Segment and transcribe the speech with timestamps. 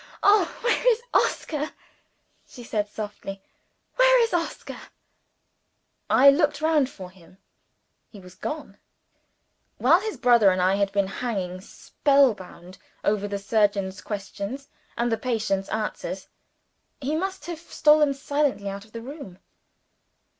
[0.23, 1.73] "Oh, where is Oscar?"
[2.47, 3.39] she said softly.
[3.97, 4.79] "Where is Oscar?"
[6.09, 7.37] I looked round for him.
[8.09, 8.77] He was gone.
[9.77, 15.11] While his brother and I had been hanging spell bound over the surgeon's questions and
[15.11, 16.29] the patient's answers,
[16.99, 19.37] he must have stolen silently out of the room.